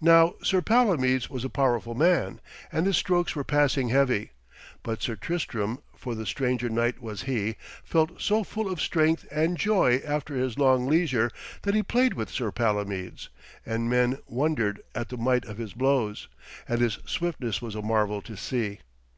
[0.00, 2.40] Now Sir Palomides was a powerful man,
[2.72, 4.30] and his strokes were passing heavy,
[4.82, 9.58] but Sir Tristram, for the stranger knight was he, felt so full of strength and
[9.58, 13.28] joy after his long leisure, that he played with Sir Palomides,
[13.66, 16.28] and men wondered at the might of his blows,
[16.66, 18.78] and his swiftness was a marvel to see.